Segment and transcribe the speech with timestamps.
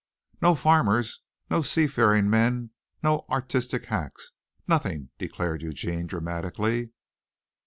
[0.41, 1.19] "No farmers,
[1.51, 2.71] no sea faring men,
[3.03, 4.31] no artistic hacks
[4.67, 6.89] nothing!" declared Eugene dramatically.